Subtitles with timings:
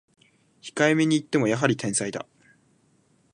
[0.63, 2.25] 控えめに言ってもやはり天才だ